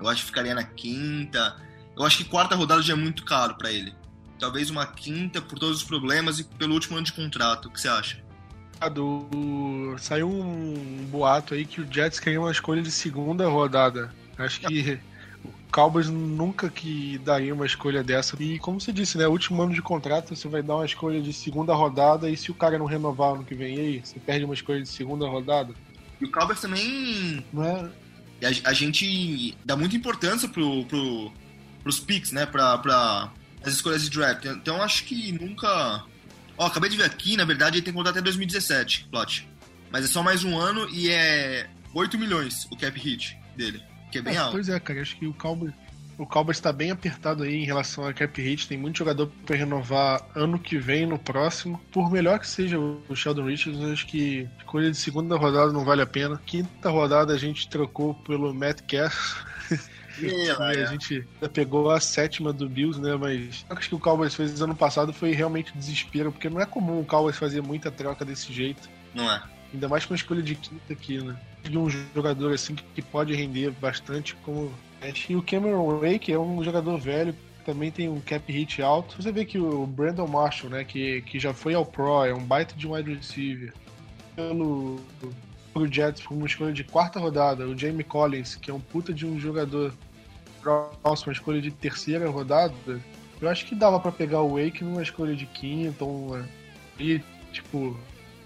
[0.00, 1.56] Eu acho que ficaria na quinta.
[1.96, 3.94] Eu acho que quarta rodada já é muito caro para ele.
[4.38, 7.68] Talvez uma quinta por todos os problemas e pelo último ano de contrato.
[7.68, 8.23] O que você acha?
[8.92, 9.96] Do...
[9.98, 14.12] Saiu um boato aí que o Jets queria uma escolha de segunda rodada.
[14.36, 14.98] Acho que
[15.44, 18.36] o Cowboys nunca que daria uma escolha dessa.
[18.42, 19.26] E como você disse, né?
[19.26, 22.54] Último ano de contrato, você vai dar uma escolha de segunda rodada e se o
[22.54, 25.74] cara não renovar ano que vem, aí você perde uma escolha de segunda rodada.
[26.20, 27.44] E o Cowboys também.
[27.58, 28.46] É?
[28.46, 31.32] A, a gente dá muita importância pro, pro,
[31.82, 32.44] pros picks, né?
[32.44, 33.32] Pra, pra
[33.64, 34.44] as escolhas de draft.
[34.44, 36.04] Então acho que nunca.
[36.56, 39.48] Ó, acabei de ver aqui, na verdade, ele tem contrato até 2017, plot.
[39.90, 44.18] Mas é só mais um ano e é 8 milhões o cap hit dele, que
[44.18, 44.52] é bem é, alto.
[44.52, 45.72] Pois é, cara, acho que o Cowboys,
[46.18, 48.68] o Cowboys está bem apertado aí em relação a cap hit.
[48.68, 51.80] Tem muito jogador para renovar ano que vem, no próximo.
[51.92, 56.02] Por melhor que seja o Sheldon Richards, acho que escolha de segunda rodada não vale
[56.02, 56.40] a pena.
[56.46, 59.36] Quinta rodada a gente trocou pelo Matt Cass.
[60.58, 63.16] a gente pegou a sétima do Bills, né?
[63.16, 67.00] Mas acho que o Cowboys fez ano passado foi realmente desespero, porque não é comum
[67.00, 68.88] o Cowboys fazer muita troca desse jeito.
[69.14, 69.42] Não é.
[69.72, 71.36] Ainda mais com a escolha de quinta aqui, né?
[71.62, 74.72] De um jogador assim que pode render bastante como.
[75.28, 79.20] E o Cameron Wake é um jogador velho, também tem um cap hit alto.
[79.20, 82.44] Você vê que o Brandon Marshall, né, que, que já foi ao Pro, é um
[82.44, 83.72] baita de wide receiver.
[84.36, 85.00] Pelo
[85.74, 89.12] pro Jets por uma escolha de quarta rodada, o Jamie Collins, que é um puta
[89.12, 89.92] de um jogador
[90.64, 93.00] próximo, uma escolha de terceira rodada,
[93.40, 96.48] eu acho que dava para pegar o Wake numa escolha de quinta, uma,
[96.98, 97.20] e
[97.52, 97.96] tipo,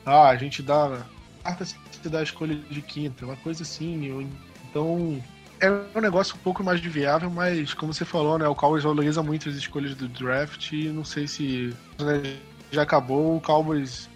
[0.04, 1.04] ah, a gente dá
[1.42, 4.28] quarta se dá a escolha de quinta, uma coisa assim,
[4.70, 5.22] então
[5.60, 9.22] é um negócio um pouco mais viável, mas como você falou, né, o Cowboys valoriza
[9.22, 12.36] muito as escolhas do draft e não sei se né,
[12.70, 14.08] já acabou o Cowboys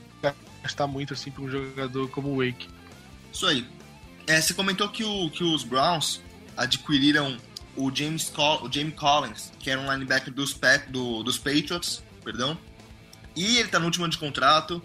[0.63, 2.69] gastar muito assim para um jogador como o Wake.
[3.33, 3.67] Isso aí.
[4.27, 6.21] É, você comentou que, o, que os Browns
[6.57, 7.37] adquiriram
[7.77, 10.59] o James Col o Jamie Collins, que era um linebacker dos,
[10.89, 12.59] do, dos Patriots, perdão.
[13.35, 14.83] E ele tá no último ano de contrato.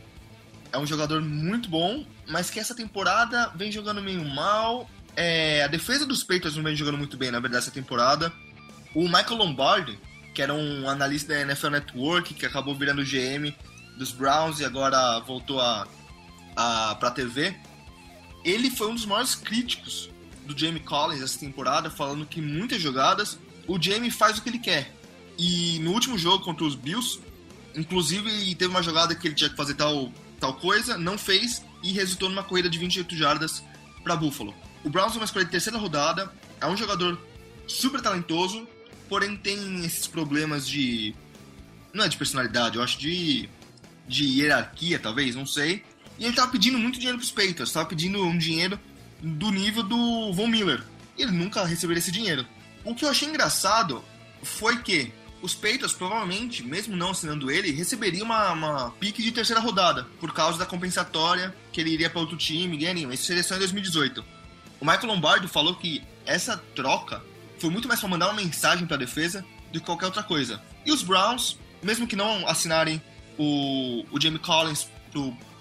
[0.71, 4.89] É um jogador muito bom, mas que essa temporada vem jogando meio mal.
[5.15, 8.31] É, a defesa dos Patriots não vem jogando muito bem, na verdade, essa temporada.
[8.93, 9.99] O Michael Lombardi,
[10.33, 13.53] que era um analista da NFL Network, que acabou virando GM
[13.97, 15.87] dos Browns e agora voltou a,
[16.55, 17.55] a, pra TV,
[18.45, 20.09] ele foi um dos maiores críticos
[20.47, 24.59] do Jamie Collins essa temporada, falando que muitas jogadas o Jamie faz o que ele
[24.59, 24.91] quer.
[25.37, 27.19] E no último jogo contra os Bills,
[27.75, 31.91] inclusive teve uma jogada que ele tinha que fazer tal, tal coisa, não fez e
[31.91, 33.63] resultou numa corrida de 28 jardas
[34.03, 34.55] para Buffalo.
[34.83, 37.19] O Browns é uma escolha de terceira rodada, é um jogador
[37.67, 38.67] super talentoso,
[39.09, 41.13] porém tem esses problemas de.
[41.93, 43.49] Não é de personalidade, eu acho de.
[44.07, 45.83] de hierarquia, talvez, não sei.
[46.17, 48.79] E ele tava pedindo muito dinheiro pros Patriots, tava pedindo um dinheiro
[49.21, 50.83] do nível do Von Miller.
[51.17, 52.45] Ele nunca receberia esse dinheiro.
[52.83, 54.03] O que eu achei engraçado
[54.43, 59.61] foi que os Patriots provavelmente, mesmo não assinando ele, receberiam uma, uma pique de terceira
[59.61, 63.07] rodada, por causa da compensatória que ele iria para outro time, ganharia.
[63.13, 64.23] Isso seria só em 2018.
[64.79, 67.21] O Michael Lombardo falou que essa troca
[67.59, 70.61] foi muito mais para mandar uma mensagem para a defesa do que qualquer outra coisa.
[70.85, 73.01] E os Browns, mesmo que não assinarem
[73.37, 74.87] o, o Jamie Collins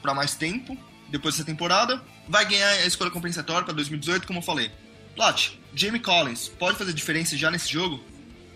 [0.03, 0.77] para mais tempo,
[1.09, 4.71] depois dessa temporada, vai ganhar a escolha compensatória para 2018, como eu falei.
[5.15, 8.01] Plat, Jamie Collins pode fazer diferença já nesse jogo?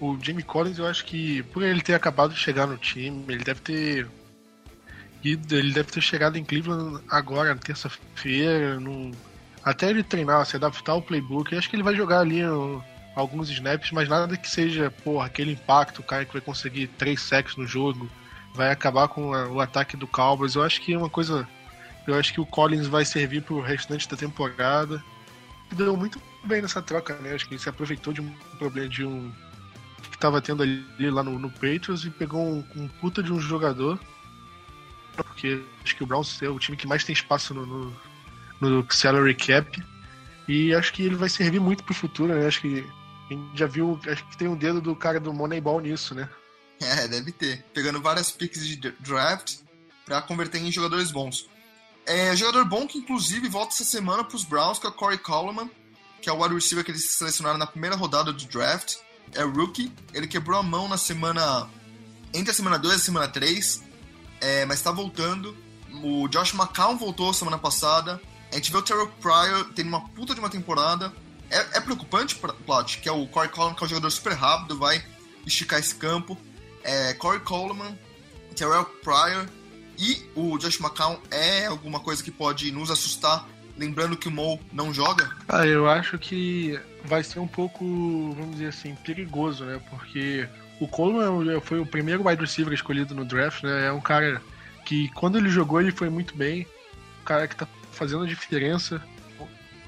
[0.01, 3.45] O Jamie Collins, eu acho que por ele ter acabado de chegar no time, ele
[3.45, 4.09] deve ter
[5.23, 8.79] ele deve ter chegado em Cleveland agora, terça-feira,
[9.63, 11.53] até ele treinar, se adaptar ao playbook.
[11.53, 12.41] Eu acho que ele vai jogar ali
[13.15, 17.21] alguns snaps, mas nada que seja, porra, aquele impacto, o cara que vai conseguir três
[17.21, 18.11] sacks no jogo,
[18.55, 20.55] vai acabar com a, o ataque do Cowboys.
[20.55, 21.47] Eu acho que é uma coisa.
[22.07, 25.03] Eu acho que o Collins vai servir pro restante da temporada.
[25.73, 27.35] Deu muito bem nessa troca, né?
[27.35, 29.33] Acho que ele se aproveitou de um problema de um.
[30.11, 33.41] que tava tendo ali lá no, no Patriots e pegou um, um puta de um
[33.41, 34.01] jogador.
[35.15, 37.97] Porque acho que o Browns é o time que mais tem espaço no, no,
[38.61, 39.83] no salary cap.
[40.49, 42.47] E acho que ele vai servir muito pro futuro, né?
[42.47, 42.85] Acho que
[43.31, 46.29] a gente já viu, acho que tem um dedo do cara do Moneyball nisso, né?
[46.81, 47.63] É, deve ter.
[47.75, 49.59] Pegando várias picks de draft
[50.05, 51.49] para converter em jogadores bons.
[52.07, 55.19] É, jogador bom que inclusive volta essa semana para os Browns, que é o Corey
[55.19, 55.71] Coleman,
[56.21, 58.97] que é o wide receiver que eles selecionaram na primeira rodada do draft.
[59.35, 59.93] É rookie.
[60.13, 61.69] Ele quebrou a mão na semana.
[62.35, 63.83] Entre a semana 2 e a semana 3.
[64.41, 65.57] É, mas está voltando.
[66.03, 68.21] O Josh McCown voltou semana passada.
[68.51, 71.13] A gente vê o Terrell Pryor tendo uma puta de uma temporada.
[71.49, 74.79] É, é preocupante, Plat, que é o Corey Coleman, que é um jogador super rápido,
[74.79, 75.05] vai
[75.47, 76.39] esticar esse campo.
[76.83, 77.99] É, Corey Coleman,
[78.55, 79.49] Terrell Pryor
[80.01, 84.59] e o Josh McCown é alguma coisa que pode nos assustar, lembrando que o Mo
[84.73, 85.31] não joga?
[85.47, 87.85] Ah, eu acho que vai ser um pouco,
[88.35, 89.79] vamos dizer assim, perigoso, né?
[89.91, 90.49] Porque
[90.81, 93.89] o Coleman foi o primeiro wide receiver escolhido no draft, né?
[93.89, 94.41] É um cara
[94.87, 96.67] que quando ele jogou ele foi muito bem,
[97.21, 99.03] um cara que tá fazendo a diferença.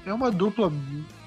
[0.05, 0.71] É uma dupla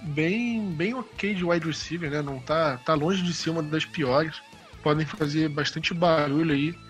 [0.03, 2.23] bem, bem ok de wide receiver, né?
[2.23, 4.41] Não tá, tá longe de ser uma das piores.
[4.81, 6.86] Podem fazer bastante barulho aí.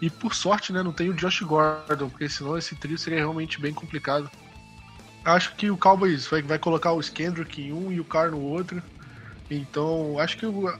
[0.00, 3.60] E por sorte, né, não tem o Josh Gordon, porque senão esse trio seria realmente
[3.60, 4.30] bem complicado.
[5.24, 8.40] Acho que o Cowboys vai, vai colocar o Skendrick em um e o Carr no
[8.40, 8.82] outro.
[9.50, 10.74] Então, acho que o,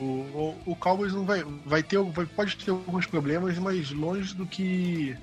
[0.00, 4.46] o, o Cowboys não vai, vai ter, vai, pode ter alguns problemas, mas longe do
[4.46, 5.16] que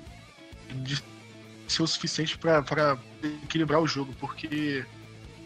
[0.76, 1.02] de
[1.68, 2.98] ser o suficiente para
[3.44, 4.84] equilibrar o jogo, porque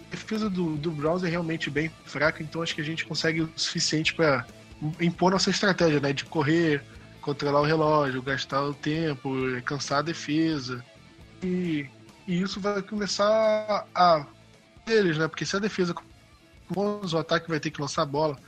[0.07, 3.43] a defesa do, do Browns é realmente bem fraca, então acho que a gente consegue
[3.43, 4.47] o suficiente para
[5.01, 6.13] impor nossa estratégia, né?
[6.13, 6.83] De correr,
[7.21, 9.31] controlar o relógio, gastar o tempo,
[9.65, 10.85] cansar a defesa.
[11.43, 11.87] E,
[12.27, 14.27] e isso vai começar a
[14.87, 15.29] eles, né?
[15.29, 15.95] Porque se a defesa
[16.75, 18.39] o ataque vai ter que lançar a bola,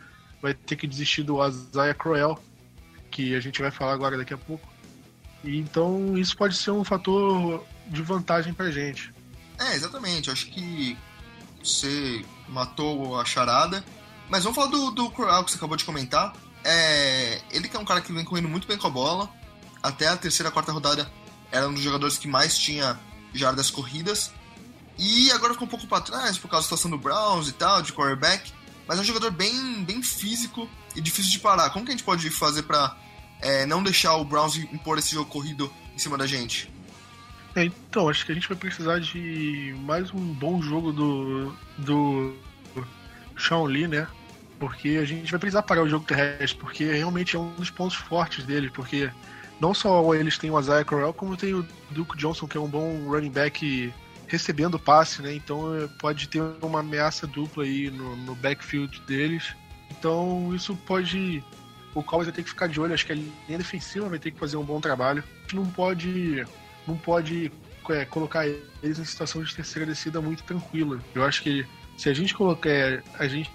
[0.42, 2.38] vai ter que desistir do Isaiah Croel,
[3.10, 4.68] que a gente vai falar agora daqui a pouco.
[5.42, 9.12] E então isso pode ser um fator de vantagem pra gente.
[9.58, 10.30] É, exatamente.
[10.30, 10.96] Acho que
[11.62, 13.84] você matou a charada.
[14.28, 16.34] Mas vamos falar do, do Croel que você acabou de comentar.
[16.64, 19.30] É, ele que é um cara que vem correndo muito bem com a bola.
[19.82, 21.10] Até a terceira, quarta rodada
[21.50, 22.98] era um dos jogadores que mais tinha
[23.32, 24.32] jardas corridas.
[24.98, 27.80] E agora ficou um pouco para trás por causa da situação do Browns e tal,
[27.80, 28.52] de quarterback.
[28.86, 31.70] Mas é um jogador bem, bem físico e difícil de parar.
[31.70, 32.96] Como que a gente pode fazer para
[33.40, 36.70] é, não deixar o Browns impor esse jogo corrido em cima da gente?
[37.54, 42.34] É, então, acho que a gente vai precisar de mais um bom jogo do, do
[43.36, 44.06] Sean Lee, né?
[44.60, 47.96] Porque a gente vai precisar parar o jogo terrestre, porque realmente é um dos pontos
[47.96, 49.10] fortes dele, porque
[49.58, 52.68] não só eles têm o Isaiah Corral, como tem o Duke Johnson, que é um
[52.68, 53.92] bom running back
[54.26, 55.34] recebendo passe, né?
[55.34, 59.56] Então é, pode ter uma ameaça dupla aí no, no backfield deles.
[59.90, 61.42] Então isso pode.
[61.94, 64.30] O Cowboys vai ter que ficar de olho, acho que a linha defensiva vai ter
[64.30, 65.24] que fazer um bom trabalho.
[65.24, 66.46] A gente não pode.
[66.86, 67.50] Não pode
[67.88, 71.00] é, colocar eles em situação de terceira descida muito tranquila.
[71.14, 73.02] Eu acho que se a gente colocar.
[73.18, 73.50] A gente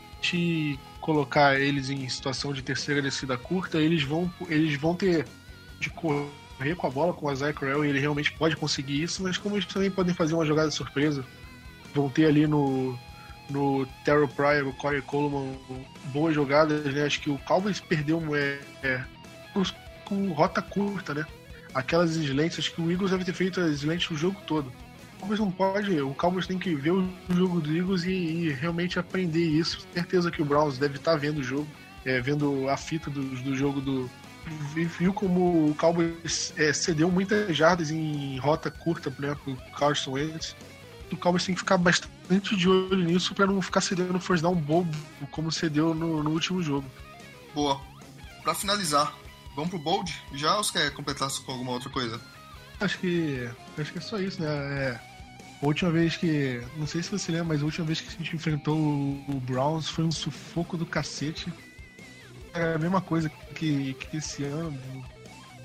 [1.05, 5.23] colocar eles em situação de terceira descida curta, eles vão, eles vão ter
[5.79, 9.21] de correr com a bola com o Isaiah Crowell e ele realmente pode conseguir isso,
[9.21, 11.23] mas como eles também podem fazer uma jogada surpresa,
[11.93, 12.97] vão ter ali no
[13.47, 15.55] no Terrell Pryor, o Corey Coleman,
[16.05, 17.05] boas jogadas, né?
[17.05, 19.03] Acho que o Cowboys perdeu é, é,
[20.03, 21.23] com rota curta, né?
[21.71, 24.73] Aquelas slants, acho que o Eagles deve ter feito as o jogo todo.
[25.25, 28.49] O Cowboys não pode, o Cowboys tem que ver o jogo do Eagles e, e
[28.51, 29.87] realmente aprender isso.
[29.91, 31.67] Certeza que o Browns deve estar vendo o jogo,
[32.05, 34.07] é, vendo a fita do, do jogo do,
[34.99, 40.55] viu como o Cowboys é, cedeu muitas jardas em rota curta né, pro Carson Wentz.
[41.11, 44.53] O Cowboys tem que ficar bastante de olho nisso para não ficar cedendo first down
[44.53, 44.95] bobo
[45.31, 46.85] como cedeu no, no último jogo.
[47.55, 47.81] Boa.
[48.43, 49.11] pra finalizar,
[49.55, 50.13] vamos pro Bold?
[50.35, 52.21] Já ou você quer completar com alguma outra coisa?
[52.79, 53.49] Acho que.
[53.77, 54.49] Acho que é só isso, né?
[54.49, 54.99] É,
[55.65, 56.61] a última vez que.
[56.77, 59.89] Não sei se você lembra, mas a última vez que a gente enfrentou o, Browns
[59.89, 61.51] foi um sufoco do cacete.
[62.53, 64.77] Era a mesma coisa que, que esse ano.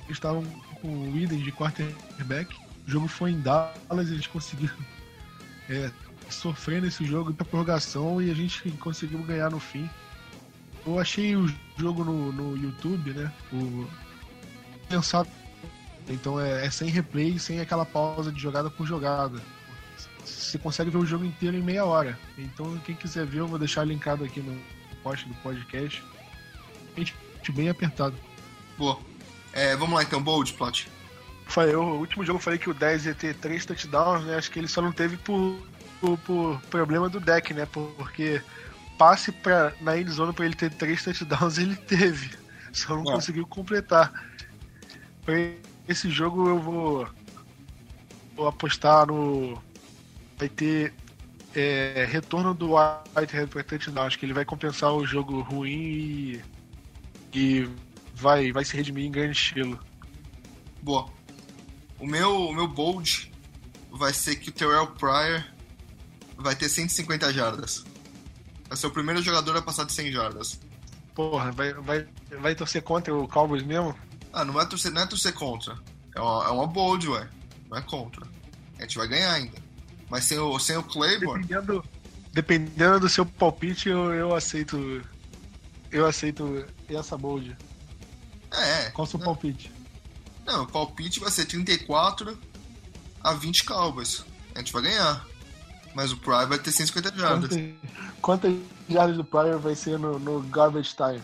[0.05, 0.43] Eles estavam
[0.81, 2.57] com o Eden de quarterback.
[2.89, 4.75] O jogo foi em Dallas e eles conseguiram
[5.69, 5.91] é,
[6.31, 9.89] sofrer nesse jogo para prorrogação e a gente conseguiu ganhar no fim.
[10.85, 13.31] Eu achei o jogo no, no YouTube, né?
[13.53, 13.87] O
[14.89, 15.29] pensado.
[16.09, 19.41] Então é, é sem replay, sem aquela pausa de jogada por jogada.
[20.51, 22.19] Você consegue ver o jogo inteiro em meia hora.
[22.37, 24.61] Então quem quiser ver, eu vou deixar linkado aqui no
[25.03, 26.03] post do podcast.
[26.97, 27.15] Gente,
[27.53, 28.17] bem apertado.
[28.77, 28.99] Boa.
[29.53, 30.89] É, vamos lá então, Bold, Plot.
[31.47, 34.37] Falei, o último jogo eu falei que o 10 ia ter 3 touchdowns, né?
[34.37, 35.59] Acho que ele só não teve por,
[36.01, 37.67] por, por problema do deck, né?
[37.67, 38.43] Porque
[38.99, 42.31] passe pra, na endzone pra ele ter 3 touchdowns ele teve.
[42.73, 43.15] Só não é.
[43.15, 44.13] conseguiu completar.
[45.25, 45.35] Pra
[45.89, 47.09] esse jogo eu vou,
[48.37, 49.61] vou apostar no.
[50.41, 50.95] Vai ter
[51.55, 54.07] é, retorno do Whitehead pra touchdown.
[54.07, 56.43] Acho que ele vai compensar o jogo ruim e,
[57.35, 57.69] e
[58.15, 59.79] vai, vai se redimir em grande estilo.
[60.83, 61.11] Boa.
[61.99, 63.31] O meu, o meu bold
[63.91, 65.45] vai ser que o Terrell Pryor
[66.39, 67.85] vai ter 150 jardas.
[68.67, 70.59] Vai ser o primeiro jogador a passar de 100 jardas.
[71.15, 72.09] Porra, vai, vai,
[72.41, 73.95] vai torcer contra o Cowboys mesmo?
[74.33, 75.77] Ah, não, vai torcer, não é torcer contra.
[76.17, 77.29] É uma, é uma bold, ué.
[77.69, 78.27] Não é contra.
[78.79, 79.70] A gente vai ganhar ainda.
[80.11, 81.47] Mas sem o, sem o Claiborne.
[81.47, 81.85] Dependendo,
[82.33, 85.01] dependendo do seu palpite, eu, eu aceito.
[85.91, 87.57] Eu aceito essa bold.
[88.53, 88.91] É.
[88.91, 89.25] Qual o seu né?
[89.25, 89.73] palpite?
[90.45, 92.37] Não, o palpite vai ser 34
[93.23, 94.25] a 20 Cowboys.
[94.55, 95.25] A gente vai ganhar.
[95.95, 97.51] Mas o Pryor vai ter 150 jardas.
[98.21, 98.55] Quantas
[98.89, 101.23] jardas do Pryor vai ser no, no garbage time?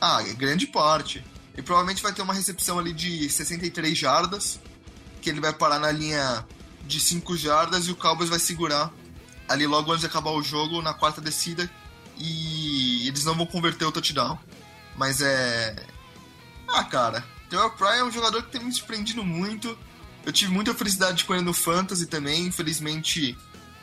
[0.00, 1.24] Ah, grande parte.
[1.56, 4.60] E provavelmente vai ter uma recepção ali de 63 jardas,
[5.22, 6.44] que ele vai parar na linha
[6.86, 8.92] de 5 jardas e o Cowboys vai segurar
[9.48, 11.70] ali logo antes de acabar o jogo, na quarta descida,
[12.16, 14.38] e eles não vão converter o touchdown.
[14.96, 15.74] Mas é.
[16.68, 19.76] Ah, cara, Terrell Pryor é um jogador que tem me surpreendido muito.
[20.24, 22.46] Eu tive muita felicidade com ele no Fantasy também.
[22.46, 23.36] Infelizmente,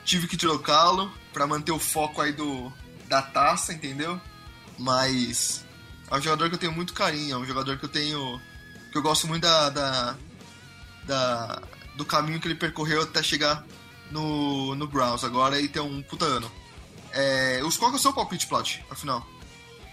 [0.04, 2.72] tive que trocá-lo para manter o foco aí do
[3.08, 4.20] da taça, entendeu?
[4.80, 5.66] Mas
[6.10, 8.42] é um jogador que eu tenho muito carinho, é um jogador que eu tenho
[8.92, 10.16] que eu gosto muito da, da,
[11.06, 11.62] da
[11.96, 13.66] do caminho que ele percorreu até chegar
[14.10, 16.52] no, no Browns agora e ter um puta ano.
[17.14, 19.26] É, os, qual é o seu palpite, Plat, afinal?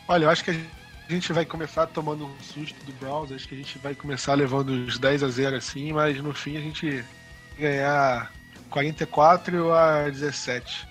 [0.07, 3.55] Olha, eu acho que a gente vai começar tomando um susto do Browns, acho que
[3.55, 7.05] a gente vai começar levando os 10 a 0 assim, mas no fim a gente
[7.59, 8.33] ganhar
[8.71, 10.87] 44 a 17.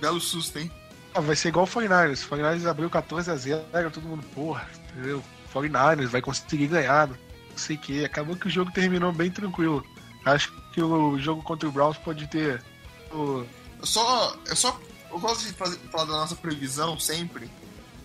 [0.00, 0.70] Belo susto, hein?
[1.14, 2.24] Ah, vai ser igual o 49ers.
[2.26, 5.22] O 49ers abriu 14 a 0 todo mundo, porra, entendeu?
[5.52, 7.16] 49ers vai conseguir ganhar, não
[7.56, 8.04] sei o que.
[8.04, 9.86] Acabou que o jogo terminou bem tranquilo.
[10.24, 12.62] Acho que o jogo contra o Browns pode ter.
[13.12, 13.44] O...
[13.78, 14.36] Eu só.
[14.46, 14.80] Eu só.
[15.10, 17.50] Eu gosto de fazer, falar da nossa previsão sempre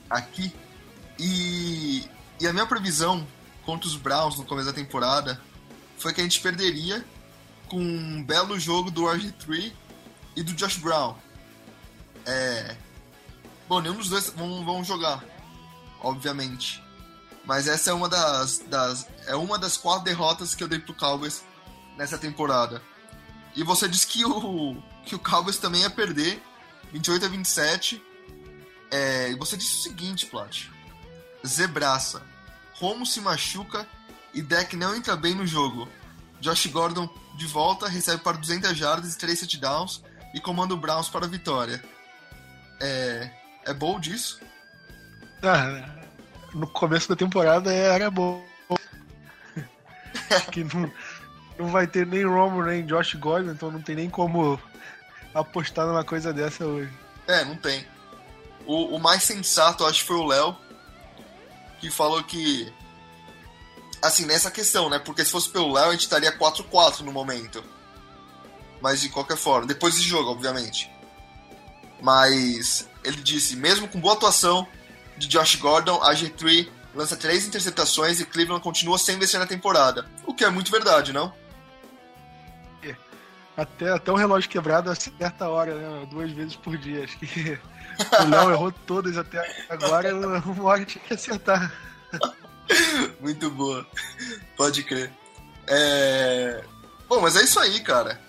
[0.10, 0.54] aqui.
[1.18, 2.08] E,
[2.40, 3.26] e a minha previsão
[3.66, 5.42] contra os Browns no começo da temporada
[5.98, 7.06] foi que a gente perderia
[7.68, 9.74] com um belo jogo do RG3
[10.36, 11.16] e do Josh Brown.
[12.26, 12.76] É...
[13.68, 15.24] Bom, nenhum dos dois vão, vão jogar,
[16.02, 16.84] obviamente.
[17.46, 20.94] Mas essa é uma das, das, é uma das quatro derrotas que eu dei pro
[20.94, 21.44] Cowboys
[22.00, 22.82] nessa temporada.
[23.54, 26.42] E você disse que o, que o Cowboys também ia perder
[26.94, 28.02] 28 a 27.
[28.90, 30.68] É, e você disse o seguinte, Plat.
[31.46, 32.24] Zebraça.
[32.74, 33.86] Romo se machuca
[34.34, 35.90] e Deck não entra bem no jogo.
[36.40, 40.02] Josh Gordon de volta, recebe para 200 jardas e 3 touchdowns
[40.34, 41.84] e comanda o Browns para a vitória.
[42.80, 43.30] É,
[43.66, 44.40] é bom disso?
[45.44, 46.00] Ah,
[46.54, 48.46] no começo da temporada era bom.
[50.52, 50.92] que não,
[51.60, 54.60] não vai ter nem Romo nem Josh Gordon, então não tem nem como
[55.34, 56.92] apostar numa coisa dessa hoje.
[57.28, 57.86] É, não tem.
[58.66, 60.56] O, o mais sensato, acho foi o Léo,
[61.82, 62.74] que falou que.
[64.02, 64.98] Assim, nessa questão, né?
[64.98, 67.62] Porque se fosse pelo Léo, a gente estaria 4-4 no momento.
[68.82, 70.90] Mas de qualquer forma, depois desse jogo, obviamente.
[72.02, 74.66] Mas ele disse: mesmo com boa atuação
[75.18, 80.10] de Josh Gordon, a G3 lança três interceptações e Cleveland continua sem vencer na temporada.
[80.26, 81.34] O que é muito verdade, não?
[83.60, 86.08] Até, até o relógio quebrado a certa hora, né?
[86.10, 87.04] Duas vezes por dia.
[87.04, 87.60] Acho que
[88.22, 91.74] o Léo errou todas até agora, uma hora tinha que acertar.
[93.20, 93.86] Muito boa.
[94.56, 95.12] Pode crer.
[95.68, 96.64] É...
[97.08, 98.20] Bom, mas é isso aí, cara.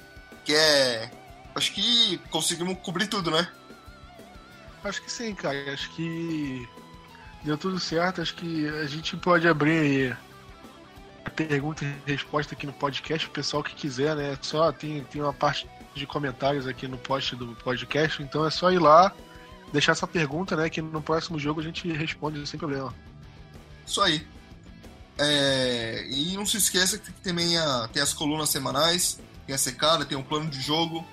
[0.45, 1.11] Que é.
[1.55, 3.47] Acho que conseguimos cobrir tudo, né?
[4.83, 5.73] Acho que sim, cara.
[5.73, 6.67] Acho que
[7.43, 10.17] Deu tudo certo, acho que a gente pode abrir aí
[11.45, 14.39] pergunta e resposta aqui no podcast, o pessoal que quiser, né?
[14.43, 18.71] Só tem, tem uma parte de comentários aqui no post do podcast, então é só
[18.71, 19.13] ir lá,
[19.73, 20.69] deixar essa pergunta, né?
[20.71, 22.95] Que no próximo jogo a gente responde sem problema.
[23.87, 24.27] Isso aí.
[25.19, 30.05] É, e não se esqueça que também a, tem as colunas semanais, tem a secada,
[30.05, 31.05] tem o plano de jogo,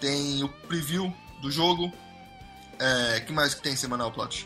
[0.00, 1.92] tem o preview do jogo.
[2.78, 4.44] É, que mais que tem semanal, Plat?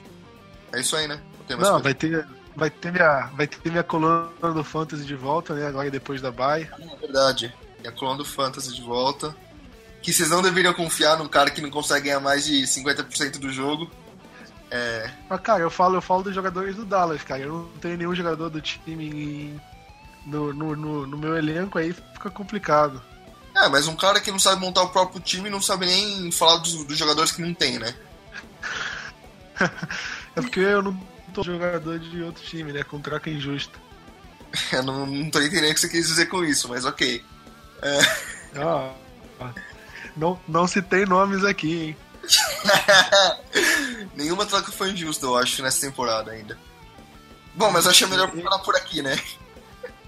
[0.72, 1.20] É isso aí, né?
[1.48, 2.26] Não, não vai ter,
[2.60, 5.66] vai, ter minha, vai ter minha coluna do Fantasy de volta, né?
[5.66, 6.68] Agora depois da bye.
[6.78, 7.54] É verdade.
[7.82, 9.34] E a coluna do Fantasy de volta.
[10.02, 13.50] Que vocês não deveriam confiar num cara que não consegue ganhar mais de 50% do
[13.50, 13.90] jogo.
[14.70, 15.10] É...
[15.28, 17.40] Mas, cara, eu falo, eu falo dos jogadores do Dallas, cara.
[17.40, 19.58] Eu não tenho nenhum jogador do time
[20.26, 23.02] no, no, no, no, meu elenco, aí fica complicado.
[23.56, 26.58] É, mas um cara que não sabe montar o próprio time não sabe nem falar
[26.58, 27.94] dos, dos jogadores que não tem, né?
[30.36, 32.82] é porque eu não tô jogador de outro time, né?
[32.82, 33.78] Com troca injusta.
[34.72, 37.24] Eu não, não tô entendendo o que você quis dizer com isso, mas ok.
[37.82, 37.98] É...
[38.60, 38.92] Ah,
[40.16, 41.96] não, não citei nomes aqui, hein?
[44.14, 46.58] Nenhuma troca foi injusta, eu acho, nessa temporada ainda.
[47.54, 49.18] Bom, mas acho melhor parar por aqui, né?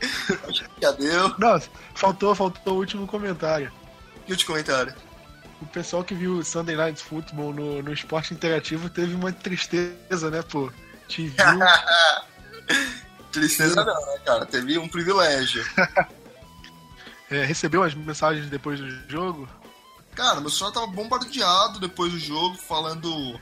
[0.48, 1.34] acho que já deu.
[1.38, 1.60] Não,
[1.94, 3.72] faltou, faltou o último comentário.
[4.26, 4.94] Que último comentário?
[5.60, 10.42] O pessoal que viu Sunday Night Football no, no esporte interativo teve uma tristeza, né,
[10.42, 10.70] pô?
[11.08, 11.36] Te viu.
[13.32, 14.46] tristeza não, né, cara?
[14.46, 15.64] Teve um privilégio.
[17.30, 19.48] é, recebeu as mensagens depois do jogo?
[20.14, 23.40] Cara, meu celular tava bombardeado depois do jogo, falando.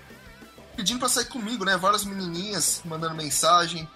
[0.76, 1.76] pedindo pra sair comigo, né?
[1.76, 3.88] Várias menininhas mandando mensagem,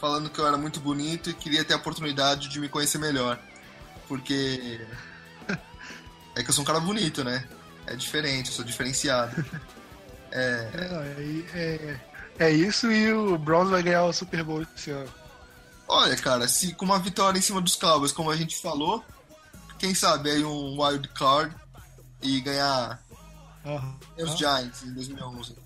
[0.00, 3.38] falando que eu era muito bonito e queria ter a oportunidade de me conhecer melhor.
[4.08, 4.84] Porque.
[6.34, 7.46] é que eu sou um cara bonito, né?
[7.86, 9.44] É diferente, eu sou diferenciado.
[10.30, 10.70] É.
[10.74, 12.00] É, é, é
[12.46, 15.10] isso e o Browns vai ganhar o Super Bowl esse ano.
[15.88, 19.02] Olha, cara, se com uma vitória em cima dos Cowboys, como a gente falou,
[19.78, 21.54] quem sabe aí um wild card
[22.22, 23.00] e ganhar
[23.64, 23.96] uhum.
[24.18, 25.56] os Giants em 2011.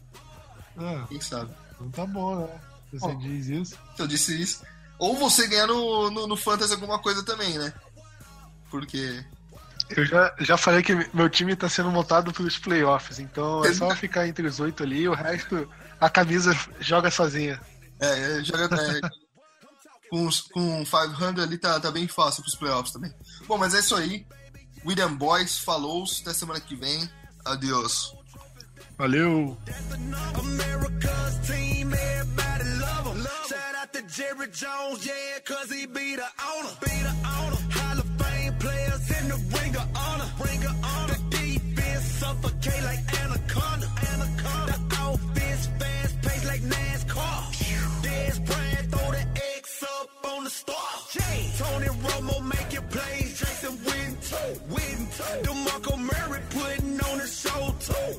[0.79, 1.51] Ah, Quem sabe?
[1.73, 2.61] Então tá bom, né?
[2.93, 3.79] Você diz isso.
[3.97, 4.63] Se eu disse isso.
[4.99, 7.73] Ou você ganhar no, no, no Fantasy alguma coisa também, né?
[8.71, 9.25] Porque.
[9.91, 13.75] Eu já, já falei que meu time tá sendo montado para os playoffs, então é
[13.75, 15.69] só ficar entre os oito ali, o resto
[16.03, 17.61] a camisa joga sozinha.
[18.01, 18.75] É, é joga.
[18.75, 19.01] É,
[20.11, 23.15] com, com 500 ali tá, tá bem fácil pros playoffs também.
[23.47, 24.27] Bom, mas é isso aí.
[24.85, 27.09] William Boys, falou até semana que vem.
[27.45, 28.13] Adeus.
[28.99, 29.57] Valeu.
[34.09, 36.69] Jerry Jones, yeah, cause he be the owner.
[36.81, 37.57] Be the owner.
[37.71, 40.31] Hall of Fame players in the ring of honor.
[40.45, 41.15] Ring of honor.
[41.15, 43.12] The defense suffocate like
[50.53, 51.59] on the.
[51.59, 53.39] Tony Romo making plays.
[53.39, 54.53] Jason Witten too.
[55.45, 58.11] DeMarco Murray putting on the show too.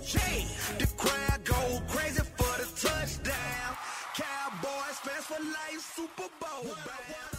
[0.79, 3.77] The crowd go crazy for the touchdown.
[4.15, 7.32] Cowboys fans for life, Super Bowl.